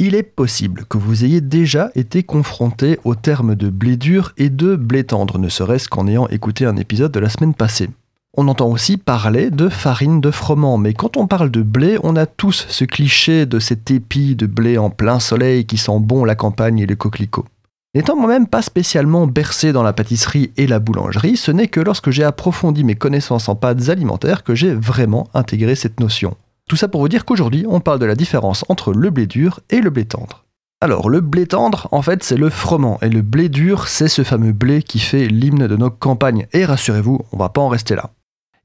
Il 0.00 0.14
est 0.14 0.22
possible 0.22 0.84
que 0.88 0.96
vous 0.96 1.24
ayez 1.24 1.40
déjà 1.40 1.90
été 1.96 2.22
confronté 2.22 3.00
aux 3.02 3.16
termes 3.16 3.56
de 3.56 3.68
blé 3.68 3.96
dur 3.96 4.32
et 4.38 4.48
de 4.48 4.76
blé 4.76 5.02
tendre, 5.02 5.38
ne 5.38 5.48
serait-ce 5.48 5.88
qu'en 5.88 6.06
ayant 6.06 6.28
écouté 6.28 6.66
un 6.66 6.76
épisode 6.76 7.10
de 7.10 7.18
la 7.18 7.28
semaine 7.28 7.52
passée. 7.52 7.90
On 8.36 8.46
entend 8.46 8.68
aussi 8.68 8.96
parler 8.96 9.50
de 9.50 9.68
farine 9.68 10.20
de 10.20 10.30
froment, 10.30 10.78
mais 10.78 10.94
quand 10.94 11.16
on 11.16 11.26
parle 11.26 11.50
de 11.50 11.62
blé, 11.62 11.98
on 12.04 12.14
a 12.14 12.26
tous 12.26 12.64
ce 12.68 12.84
cliché 12.84 13.44
de 13.44 13.58
cet 13.58 13.90
épi 13.90 14.36
de 14.36 14.46
blé 14.46 14.78
en 14.78 14.90
plein 14.90 15.18
soleil 15.18 15.66
qui 15.66 15.78
sent 15.78 15.98
bon 15.98 16.24
la 16.24 16.36
campagne 16.36 16.78
et 16.78 16.86
le 16.86 16.94
coquelicot. 16.94 17.46
N'étant 17.96 18.14
moi-même 18.14 18.46
pas 18.46 18.62
spécialement 18.62 19.26
bercé 19.26 19.72
dans 19.72 19.82
la 19.82 19.92
pâtisserie 19.92 20.52
et 20.56 20.68
la 20.68 20.78
boulangerie, 20.78 21.36
ce 21.36 21.50
n'est 21.50 21.66
que 21.66 21.80
lorsque 21.80 22.10
j'ai 22.10 22.22
approfondi 22.22 22.84
mes 22.84 22.94
connaissances 22.94 23.48
en 23.48 23.56
pâtes 23.56 23.88
alimentaires 23.88 24.44
que 24.44 24.54
j'ai 24.54 24.72
vraiment 24.72 25.28
intégré 25.34 25.74
cette 25.74 25.98
notion. 25.98 26.36
Tout 26.68 26.76
ça 26.76 26.88
pour 26.88 27.00
vous 27.00 27.08
dire 27.08 27.24
qu'aujourd'hui, 27.24 27.64
on 27.66 27.80
parle 27.80 27.98
de 27.98 28.04
la 28.04 28.14
différence 28.14 28.64
entre 28.68 28.92
le 28.92 29.08
blé 29.08 29.26
dur 29.26 29.60
et 29.70 29.80
le 29.80 29.88
blé 29.88 30.04
tendre. 30.04 30.44
Alors, 30.80 31.08
le 31.08 31.20
blé 31.20 31.46
tendre, 31.46 31.88
en 31.90 32.02
fait, 32.02 32.22
c'est 32.22 32.36
le 32.36 32.50
froment, 32.50 32.98
et 33.02 33.08
le 33.08 33.22
blé 33.22 33.48
dur, 33.48 33.88
c'est 33.88 34.06
ce 34.06 34.22
fameux 34.22 34.52
blé 34.52 34.82
qui 34.82 35.00
fait 35.00 35.26
l'hymne 35.26 35.66
de 35.66 35.76
nos 35.76 35.90
campagnes. 35.90 36.46
Et 36.52 36.64
rassurez-vous, 36.64 37.20
on 37.32 37.36
va 37.36 37.48
pas 37.48 37.62
en 37.62 37.68
rester 37.68 37.96
là. 37.96 38.10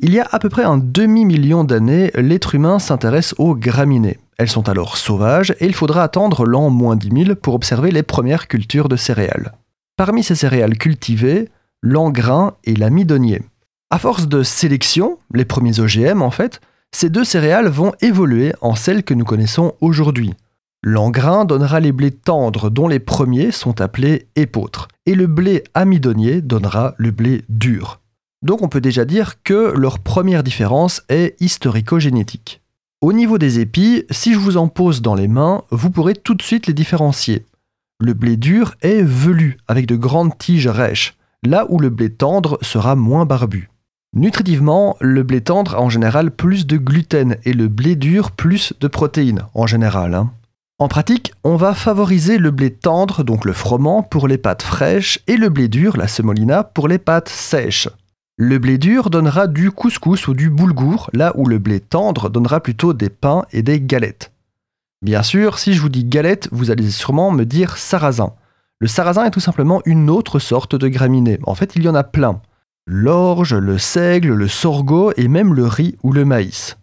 Il 0.00 0.12
y 0.12 0.18
a 0.18 0.26
à 0.30 0.40
peu 0.40 0.48
près 0.48 0.64
un 0.64 0.78
demi-million 0.78 1.62
d'années, 1.62 2.10
l'être 2.16 2.56
humain 2.56 2.80
s'intéresse 2.80 3.34
aux 3.38 3.54
graminées. 3.54 4.18
Elles 4.36 4.50
sont 4.50 4.68
alors 4.68 4.96
sauvages 4.96 5.54
et 5.60 5.66
il 5.66 5.74
faudra 5.74 6.02
attendre 6.02 6.44
l'an 6.44 6.70
moins 6.70 6.96
10 6.96 7.24
000 7.26 7.36
pour 7.36 7.54
observer 7.54 7.92
les 7.92 8.02
premières 8.02 8.48
cultures 8.48 8.88
de 8.88 8.96
céréales. 8.96 9.52
Parmi 9.96 10.24
ces 10.24 10.34
céréales 10.34 10.76
cultivées, 10.76 11.50
l'engrain 11.82 12.54
et 12.64 12.74
l'amidonnier. 12.74 13.42
À 13.90 13.98
force 13.98 14.26
de 14.26 14.42
sélection, 14.42 15.18
les 15.32 15.44
premiers 15.44 15.78
OGM 15.78 16.20
en 16.20 16.32
fait, 16.32 16.60
ces 16.94 17.10
deux 17.10 17.24
céréales 17.24 17.68
vont 17.68 17.92
évoluer 18.00 18.52
en 18.60 18.74
celles 18.74 19.02
que 19.02 19.14
nous 19.14 19.24
connaissons 19.24 19.74
aujourd'hui. 19.80 20.34
L'engrain 20.84 21.44
donnera 21.44 21.80
les 21.80 21.92
blés 21.92 22.10
tendres 22.10 22.70
dont 22.70 22.88
les 22.88 22.98
premiers 22.98 23.52
sont 23.52 23.80
appelés 23.80 24.26
épeautres, 24.36 24.88
et 25.06 25.14
le 25.14 25.26
blé 25.26 25.64
amidonnier 25.74 26.40
donnera 26.40 26.94
le 26.98 27.10
blé 27.10 27.44
dur. 27.48 28.00
Donc 28.42 28.62
on 28.62 28.68
peut 28.68 28.80
déjà 28.80 29.04
dire 29.04 29.42
que 29.42 29.72
leur 29.76 30.00
première 30.00 30.42
différence 30.42 31.02
est 31.08 31.40
historico-génétique. 31.40 32.60
Au 33.00 33.12
niveau 33.12 33.38
des 33.38 33.60
épis, 33.60 34.04
si 34.10 34.32
je 34.32 34.38
vous 34.38 34.56
en 34.56 34.68
pose 34.68 35.02
dans 35.02 35.14
les 35.14 35.28
mains, 35.28 35.62
vous 35.70 35.90
pourrez 35.90 36.14
tout 36.14 36.34
de 36.34 36.42
suite 36.42 36.66
les 36.66 36.74
différencier. 36.74 37.46
Le 38.00 38.14
blé 38.14 38.36
dur 38.36 38.74
est 38.82 39.02
velu, 39.02 39.58
avec 39.68 39.86
de 39.86 39.96
grandes 39.96 40.36
tiges 40.36 40.68
rêches, 40.68 41.14
là 41.44 41.66
où 41.68 41.78
le 41.78 41.90
blé 41.90 42.10
tendre 42.10 42.58
sera 42.62 42.96
moins 42.96 43.24
barbu. 43.24 43.71
Nutritivement, 44.14 44.96
le 45.00 45.22
blé 45.22 45.40
tendre 45.40 45.76
a 45.76 45.80
en 45.80 45.88
général 45.88 46.30
plus 46.30 46.66
de 46.66 46.76
gluten 46.76 47.36
et 47.44 47.54
le 47.54 47.68
blé 47.68 47.96
dur 47.96 48.30
plus 48.30 48.74
de 48.78 48.86
protéines, 48.86 49.44
en 49.54 49.66
général. 49.66 50.14
Hein. 50.14 50.30
En 50.78 50.88
pratique, 50.88 51.32
on 51.44 51.56
va 51.56 51.72
favoriser 51.72 52.36
le 52.36 52.50
blé 52.50 52.70
tendre, 52.70 53.22
donc 53.22 53.46
le 53.46 53.54
froment, 53.54 54.02
pour 54.02 54.28
les 54.28 54.36
pâtes 54.36 54.62
fraîches, 54.62 55.18
et 55.28 55.38
le 55.38 55.48
blé 55.48 55.68
dur, 55.68 55.96
la 55.96 56.08
semolina, 56.08 56.62
pour 56.62 56.88
les 56.88 56.98
pâtes 56.98 57.30
sèches. 57.30 57.88
Le 58.36 58.58
blé 58.58 58.76
dur 58.76 59.08
donnera 59.08 59.46
du 59.46 59.70
couscous 59.70 60.28
ou 60.28 60.34
du 60.34 60.50
boulgour, 60.50 61.08
là 61.14 61.32
où 61.36 61.46
le 61.46 61.58
blé 61.58 61.80
tendre 61.80 62.28
donnera 62.28 62.60
plutôt 62.60 62.92
des 62.92 63.08
pains 63.08 63.44
et 63.50 63.62
des 63.62 63.80
galettes. 63.80 64.30
Bien 65.00 65.22
sûr, 65.22 65.58
si 65.58 65.72
je 65.72 65.80
vous 65.80 65.88
dis 65.88 66.04
galette, 66.04 66.50
vous 66.52 66.70
allez 66.70 66.90
sûrement 66.90 67.30
me 67.30 67.44
dire 67.44 67.78
sarrasin. 67.78 68.34
Le 68.78 68.88
sarrasin 68.88 69.24
est 69.24 69.30
tout 69.30 69.40
simplement 69.40 69.80
une 69.86 70.10
autre 70.10 70.38
sorte 70.38 70.74
de 70.76 70.88
graminée. 70.88 71.38
En 71.44 71.54
fait, 71.54 71.76
il 71.76 71.84
y 71.84 71.88
en 71.88 71.94
a 71.94 72.04
plein 72.04 72.42
l'orge, 72.86 73.54
le 73.54 73.78
seigle, 73.78 74.34
le 74.34 74.48
sorgho 74.48 75.12
et 75.16 75.28
même 75.28 75.54
le 75.54 75.66
riz 75.66 75.96
ou 76.02 76.12
le 76.12 76.24
maïs. 76.24 76.76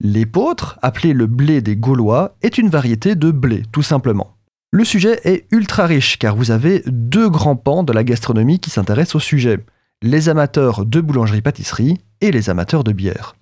L'épeautre, 0.00 0.78
appelé 0.82 1.12
le 1.12 1.26
blé 1.26 1.62
des 1.62 1.76
Gaulois, 1.76 2.36
est 2.42 2.58
une 2.58 2.68
variété 2.68 3.14
de 3.14 3.30
blé, 3.30 3.62
tout 3.72 3.82
simplement. 3.82 4.36
Le 4.70 4.84
sujet 4.84 5.20
est 5.24 5.46
ultra 5.52 5.86
riche 5.86 6.18
car 6.18 6.36
vous 6.36 6.50
avez 6.50 6.82
deux 6.86 7.30
grands 7.30 7.56
pans 7.56 7.82
de 7.82 7.92
la 7.92 8.04
gastronomie 8.04 8.58
qui 8.58 8.70
s'intéressent 8.70 9.16
au 9.16 9.20
sujet 9.20 9.64
les 10.02 10.28
amateurs 10.28 10.84
de 10.84 11.00
boulangerie-pâtisserie 11.00 11.98
et 12.20 12.30
les 12.30 12.50
amateurs 12.50 12.84
de 12.84 12.92
bière. 12.92 13.36